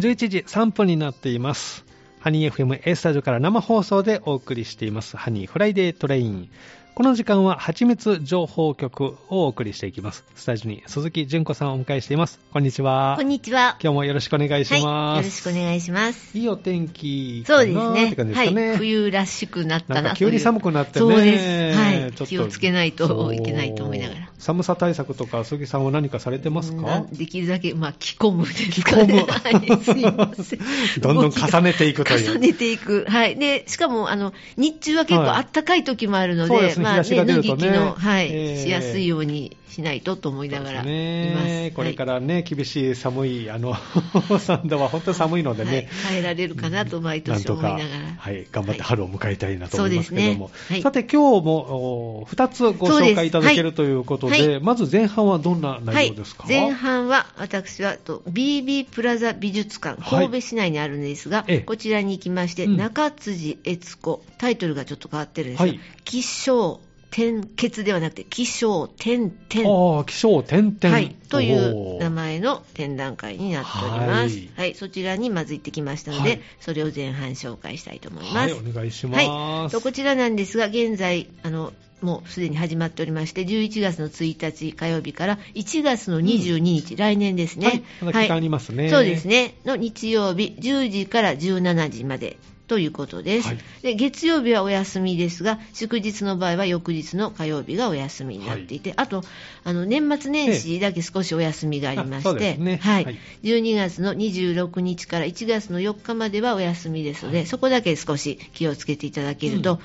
[0.00, 1.84] 11時3分になっています。
[2.20, 5.18] ハニー FM A スタジオから生放送でお送りしています。
[5.18, 6.48] ハニーフライデートレイン。
[6.94, 10.24] この時間は、はちみつ情報局をお送りしていきます。
[10.34, 12.40] スタジオに鈴木純子さんをお迎えしています。
[12.52, 13.14] こんにちは。
[13.16, 13.78] こんにちは。
[13.80, 14.84] 今日もよろしくお願いします。
[14.84, 16.36] はい、よろしくお願いします。
[16.36, 18.06] いいお天気そうですね。
[18.08, 18.68] って感じですかね。
[18.68, 20.98] はい、冬らしくなったなな急に寒くなってね。
[20.98, 21.78] そうです。
[21.78, 22.12] はい。
[22.12, 24.30] 気をつけないといけないと思いながら。
[24.38, 27.06] 寒さ対策とか、鈴木さんは何かされてますか？
[27.12, 29.24] できるだけ、まあ、着込むですかね。
[29.28, 30.60] はい、すいません。
[31.00, 32.32] どんどん重ねていくという。
[32.32, 33.04] 重ねていく。
[33.08, 33.36] はい。
[33.36, 40.72] で、しかも、あの、日中は結構暖かい時もあるので、はい、まあ、ね、脱ぎ着の、はい、えー、しやすいようにしないとと思いながら。
[40.72, 40.88] います。
[40.88, 43.74] ね、これからね、はい、厳しい寒い、あの、
[44.40, 45.70] サンダは本当に寒いのでね。
[45.70, 47.84] はい、耐えられるかなと毎年思いながら。
[48.18, 50.50] はい、頑張って春を迎えたいなと思いますけども。
[50.70, 57.96] ね、さて、今日も2つご紹介いただけるということで、まず前半はどんな内容ですか、前半は、私は、
[58.28, 65.72] BB プラザ美術館、神戸市内にあるんですが、こちらに行きまして、中辻悦子、タイトルがちょっと変わってるんですが、
[66.04, 66.69] 気象
[67.10, 69.96] 点結ではなくて、気象点々。
[69.98, 70.94] ああ、気象点々。
[70.94, 71.16] はい。
[71.28, 74.36] という名前の展覧会になっております。
[74.36, 74.74] はい、はい。
[74.74, 78.36] そちらにまず行ってきましたので、はい、それを前半紹介したいと思います。
[78.36, 79.26] はい、お願いします。
[79.26, 79.70] はい。
[79.70, 87.66] とこちらなんですが、現在、あの、もうすでに始まっておりまして、11月の1日火曜日から1月の22日、うん、来年ですね。
[87.66, 89.54] はい、まだ期間ありますね、そうですね。
[89.64, 92.36] の日曜日、10時から17時まで。
[92.70, 93.94] ということです、はい、で。
[93.94, 99.24] 月曜日はお休みですが、祝日の場合は翌日の火曜日がお休みになっていて、はい、あと、
[99.64, 109.80] あの年末年始だけ少しお休みがありまして、ね、はい、はい、12月の26日から1月の4日まではお休みですので、そこだけ少し気をつけていただけると、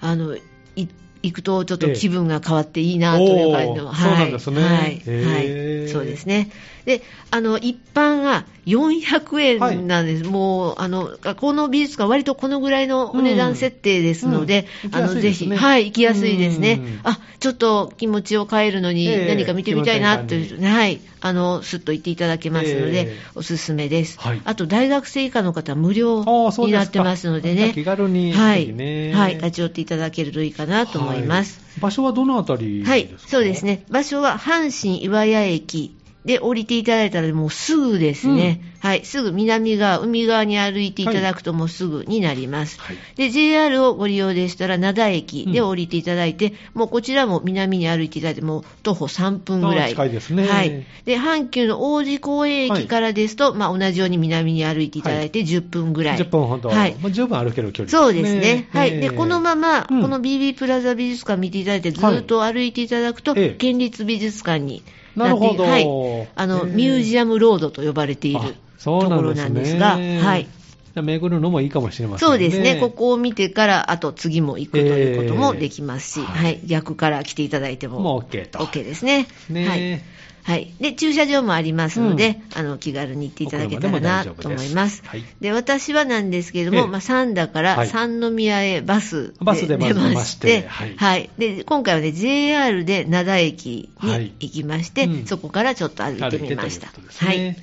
[0.00, 0.36] うん、あの
[1.22, 4.62] 行くとちょっと気分が変わっていいなという感じの、はい、そうなんですね。
[4.62, 6.50] はい、はい、そうですね。
[6.84, 10.22] で、あの、一般が400円なんです。
[10.22, 14.90] はい、もう、あの、この美術館割とこのぐらいのお値段設定ですので、うん。
[14.90, 16.80] うん、あの、ぜひ、はい、行きやすいですね。
[17.04, 24.18] あ、ちょっと気持ちを変えるのに何か見てみたいなという、はい、あの、すっと行っていただけますので、おすすめです。
[24.18, 26.24] はい、あと、大学生以下の方は無料
[26.58, 27.72] になってますのでね。
[27.74, 28.72] 気軽に、はい、
[29.12, 31.09] はい、立ち寄っていただけるといいかなと思います。
[31.80, 33.84] 場所はどのあたりはい、そうですね。
[33.90, 42.78] 場所は阪神岩屋駅で降りていただいたらもうすぐですね、うん、はい、すぐ南側、海側に歩いていただくともうすぐになります。
[42.78, 49.90] はい、で、JR をご利用でしたら灘駅で降りていただいて、うん、もうこちらも南に歩いていただいて、もう徒歩3分ぐらい。
[49.90, 50.46] 近いですね。
[50.46, 50.84] はい。
[51.06, 56.18] で、阪急の王子公園駅からですと、はい、まあ同じように南に歩いていただいて10分ぐらい。
[56.18, 56.68] 10分ほど。
[56.68, 56.96] はい。
[57.00, 57.98] まあ、十分歩ける距離ですね。
[57.98, 58.68] そうですね。
[58.72, 59.00] はい。
[59.00, 64.82] で、このまま、この BB プラザ美術館見ていただいて、ずっと歩いていただくと、県立美術館に、
[65.24, 65.64] なるほど。
[65.64, 66.28] はい。
[66.34, 68.40] あの、ミュージアムロードと呼ばれている
[68.82, 70.48] ところなんですが、ね、はい。
[70.94, 72.30] 巡るのもいいかもしれませんね。
[72.32, 72.76] そうですね。
[72.80, 76.60] ここを見てから、あと次も行くということもできますし、えー、はい。
[76.66, 78.00] 逆から来ていただいても。
[78.00, 78.58] もう OK と。
[78.58, 79.28] OK ですね。
[79.48, 80.02] ねはい。
[80.42, 80.72] はい。
[80.80, 85.02] で、駐車場もありますので、うん、あの、気軽に行っていただけたらなと思います。
[85.04, 85.24] はい。
[85.40, 91.30] で、私はなんですけれども、ええ、まあ、三田から三宮へバスでバスで出まして、はい、はい。
[91.38, 96.86] で、今回はね、JR で灘駅に行きまして、はいうん、そこからちょっと歩いてみました。
[96.86, 97.56] ね、はい。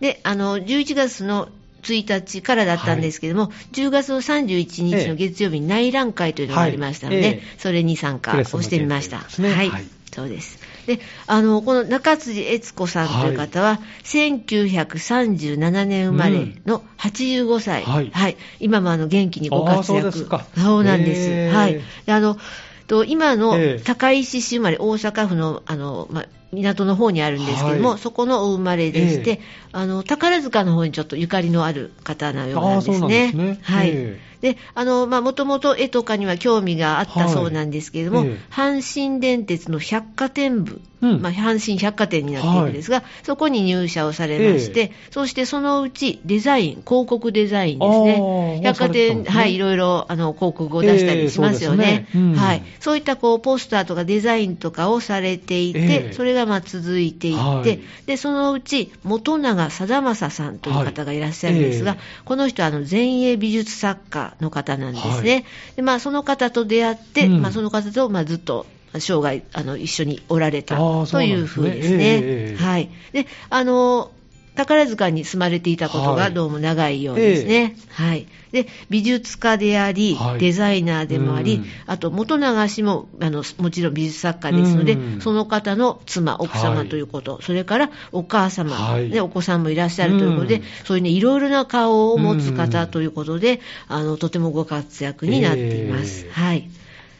[0.00, 1.48] で、あの、11月の
[1.82, 9.18] 1日からだったんですけども、はい、10月の31日の月曜日に内覧会というのがありましたので、はいええ、それに参加をしてみました。
[9.40, 10.58] ね、はい、はい、そうです。
[10.86, 17.82] で、あの、この中辻悦子さんという方は、はい、1937年生まれの85歳。
[17.82, 18.10] はい。
[18.10, 20.02] はい、今もあの、元気にご活躍。
[20.02, 20.46] そうですか。
[20.56, 21.14] そうなんで
[21.50, 21.54] す。
[21.54, 21.80] はい。
[22.06, 22.38] で、あの、
[22.86, 29.38] と今の高石市生まれ、大阪府の、あの、ま港の方にあるんですけども、はい、そこのお生まれでして、えー、
[29.72, 33.30] あの、宝塚の方にちょっとゆかりのある方のようなんですね。
[33.32, 33.90] すねはい。
[33.90, 38.28] えー、で、あの、まあ、もともと絵とかには興味があったそうなんですけれども、はい。
[38.28, 48.60] えー、阪神電鉄の百貨店部、うん、まあ、阪神百貨店になっているんですが、そこに入社をされまして、そしてそのうちデザイン、広告デザインですね。
[48.62, 51.86] 百貨店、ね、はい、いろいろ、あの、広告を出したりしますよね。
[51.86, 52.08] ね。
[52.14, 52.62] うん、はい。
[52.80, 62.00] そういった、こう、ポスターとかデザインとかをされていて、それが、まあ、続いていって、はい、で、そのうち、元永貞正さんという方がいらっしゃるんですが、はい。
[62.00, 65.32] えー、この人は、あの、前衛美術作家の方なんですね。
[65.32, 65.44] はい、
[65.76, 68.66] で、まあ、その方と出会って、うん、まあ、その方と、まあ、ずっと、
[68.98, 72.56] 生涯、あの、一緒におられたというふうですね。
[72.58, 72.90] はい。
[73.12, 74.10] で、あの、
[74.56, 77.76] 宝塚に住まれていたことがどうも長いようですね。
[77.90, 78.26] はい。
[78.52, 96.26] えー、で、美術家であり、はい、デザイナーでもあり、あと元流しもあのもちろん美術作家ですので、その方の妻、奥様ということ、はい、それからお母様、はい、お子さんもいらっしゃるということで、そういうね、いろいろな顔を持つ方ということで、あのとてもご活躍になっています。
[96.26, 96.68] えー、はい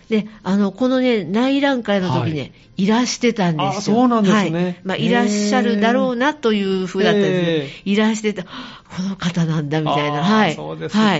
[0.08, 3.96] で、あの、このね、内覧会の時ね、はい、いらしてたんですよ。
[3.96, 4.64] そうなんですね。
[4.64, 4.76] はい。
[4.84, 8.48] まあ、いらっしゃるだろうなという風だったんですけど、いらしてた、こ
[9.00, 10.22] の方なんだみたいな。
[10.22, 10.54] はい。
[10.54, 11.00] そうですか。
[11.02, 11.16] は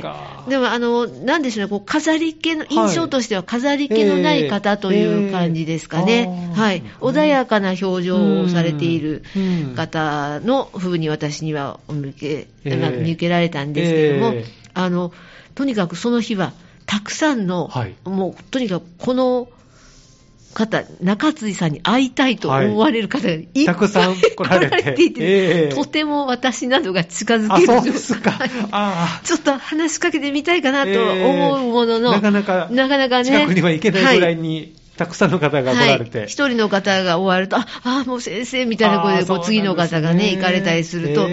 [0.47, 0.51] い。
[0.51, 6.53] でも、あの、なんでしょうね、こう、飾り気の、印象としては飾り気のない方という感じですかね。
[6.55, 6.85] はい。
[7.01, 9.25] 穏やかな表情をされている
[9.75, 14.35] 方の風に私には見受け、見受けられたんですけども、
[14.75, 15.13] あの、
[15.57, 16.53] とにかくその日は、
[16.97, 19.49] たくさんの、はい、もうとにかくこの
[20.55, 25.03] 方、中辻さんに会いたいと思われる方がいっぱい、たくさん来られて。
[25.03, 27.67] いて、えー、とても私などが近づける。
[27.67, 28.33] そうですか。
[29.23, 36.25] ちょっと話しかけてみたいかなと思うものの、えー、なかなか、なかなかね、近くには行けないぐらいに、はいたくさんの方が来られて。
[36.27, 41.27] 一、はい、人の方が終わると、あ、あもう先生みたいな声で、こう、次の方がね、行かれたりすると、あ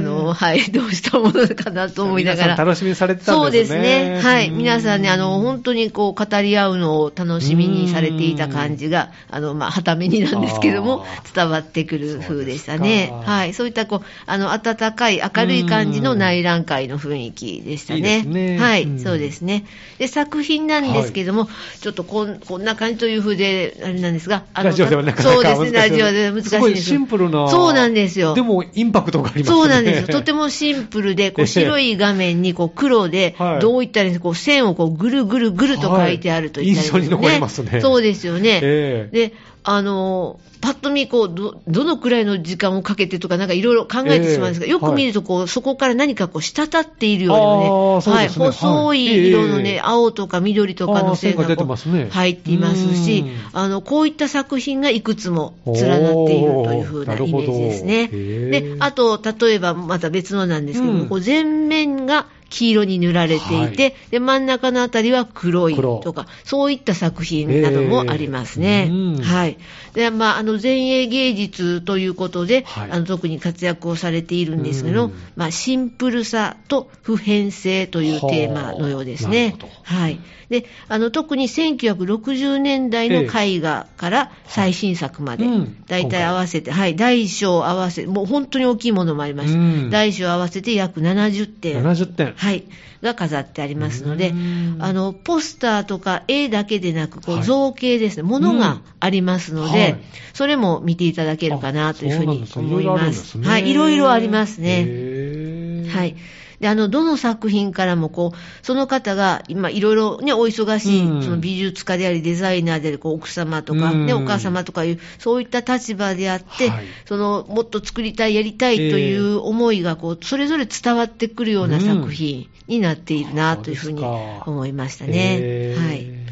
[0.00, 2.56] の、はい、どうしたものかなと思いながら。
[2.64, 3.76] 楽しみされてたんですね。
[3.76, 4.20] そうですね。
[4.22, 4.50] はい。
[4.50, 11.04] 皆さんね、あの、本当にこう、語り合うのを楽しみにされていた感じが、あの、まあ、はためになんですけども、
[11.34, 13.12] 伝わってくる風でしたね。
[13.24, 13.52] はい。
[13.52, 18.20] そういった、こう、あの、温かい、明るい感じの内覧会の雰囲気でしたね。
[18.20, 19.64] いいねはい、そうですね。
[19.98, 27.48] で、作品なんですけども、はい、ちょっとこんこんな感じという風で、あれなんですが、あのラジオではなかなかそうですね、ラジオで難しいすごいシンプルな。
[27.48, 28.34] そうなんですよ。
[28.34, 29.56] でも、インパクトがありますね。
[29.56, 30.06] そうなんですよ。
[30.08, 36.86] とてもシンプルで、こう白い画面にこう黒で、 どういったらいいんですか、こう線をこうぐるぐるぐると書いてあるといったね。
[36.86, 37.80] 印象に残りますね。
[37.80, 38.60] そうですよね。
[38.60, 39.32] で、
[39.66, 53.24] あの、パッと見こうど、どのくらいの時間をかけてとか、なんかいろいろ考えてしまうんですが、えー、よく見るとこう、はい、そこから何かこう、滴っているようなね、はい、細い色のね、青とか緑とかの線がこう入っていますし、
[53.54, 58.08] あの、こういった作品がいくつも連なっているというふうなイメージですね。
[58.08, 68.86] で、あと、例えばまた別のなんですけども、うん、こう全面が黄色に塗られていて、はい、で真ん中のあたりは黒いとか、そういった作品などもありますね。
[68.88, 69.58] えー、はい。
[69.94, 79.56] で、まあ、あの、前衛芸術ということで、はい、あの、特に活躍をされているんですけど、まあ、シンプルさと普遍性というテーマのようですね。
[79.84, 80.18] はい。
[80.48, 85.46] で、あの、特に1960年代の絵画から最新作まで、
[85.86, 89.56] 大体合わせて、はい、大小合わせ、もう本当に大きいものもあります。
[89.90, 91.82] 大小合わせて約70点。
[91.82, 92.33] 70点。
[92.36, 92.64] はい、
[93.02, 94.34] が飾ってありますので、
[94.78, 99.96] あのポスターとか絵だけでなく、こう造形ですね、も、のがありますので、はい、
[100.34, 103.38] それも見ていただけるかなというふうに思います。
[103.38, 103.94] はい、いろい。
[103.96, 105.86] ろありますね。
[105.88, 106.16] はい。
[106.64, 125.74] で、あの、どの作品からも、こう、その方が、今、いろいろね、お忙しい、その美術家であり、デザイナーであり、こう、奥様とか、ね、お母様とかいう、そういった立場であって、はい、その、もっと作りたい、やりたいという思いが、こう、それぞれ伝わってくるような作品になっているな、というふうに思いましたね。
[125.76, 126.23] はい。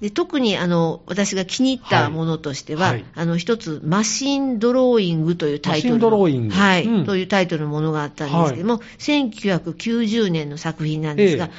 [0.00, 11.50] で特にあの私が気に入ったものとしては、はい、あの一つ、マシンドローイングというタイトルの、はい、うん、というタイトルのものがあったんですけども、はい、1990年の作品なんですが、え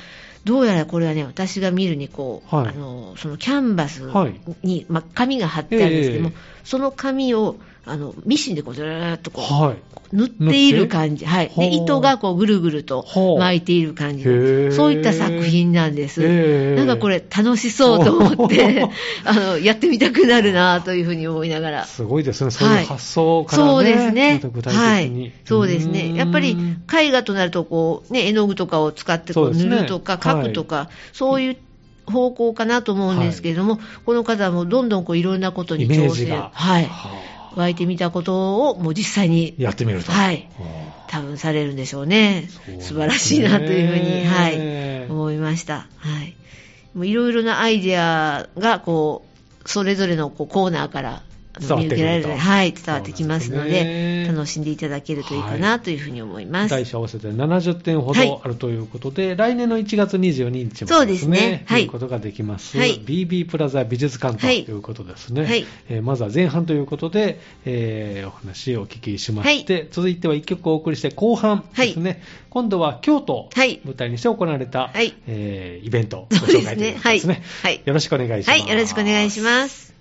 [0.46, 4.04] どうやらこれはね、私が見るにこう、はい、あのそのキャンバス
[4.64, 6.34] に、ま、紙が貼ってあるんですけども、え。
[6.64, 7.58] その紙を
[7.90, 9.78] あのミシンでこうずーっとこう、はい、
[10.12, 13.04] 塗っている感じ、はい、で糸がこうぐるぐると
[13.40, 16.22] 巻いている感じそういった作品なんです。
[16.76, 18.88] なんかこれ楽しそうと思って
[19.26, 21.86] あのやってみたくなるなというふうに思いながら。
[21.86, 24.42] すごいですね、そういう発想から、ね、そうですね。
[24.54, 26.14] 具体的に、はい、そうですね。
[26.16, 26.58] やっぱり
[26.94, 31.58] 絵画となるとこうね絵の具とかを使ってこう塗るとか描くとか、はい、そういう
[32.10, 36.50] 方向かなと思うんですけれども、はい、この方もどんどんこういろんなことに挑戦。
[36.52, 36.90] はい。
[37.56, 40.12] 湧いてみたことをもう実際にやってみると。
[40.12, 40.50] はい。
[41.08, 42.48] 多分されるんでしょうね。
[42.68, 45.88] ね素晴らしいなというふうに、はい、思いました。
[45.98, 46.36] はい。
[46.94, 49.26] もういろいろなアイデアが、こ
[49.64, 51.24] う、それぞれのこうコーナーから
[51.60, 56.72] 見受けられるはい、伝わってきますので、楽しんでいただけるといいかなというふうに思います。
[56.72, 64.80] 大小合わせて70点ほどあるということで、はい、来年の1月22日もそうですね、はい、いうことができます、はい、BB プラザ美術館とい。
[64.80, 65.46] うことですね。
[65.46, 75.14] はい、えー、まずは前半ということで、えー、お話をお聞きしまして、続いては1曲お送りして後半ですね、今度は京都を舞台にして行われた、はい。
[75.28, 77.44] えー、イベントをご紹介ということですね。
[77.64, 78.60] はい、よろしくお願いします。
[78.60, 79.90] はい、よろしくお願いします。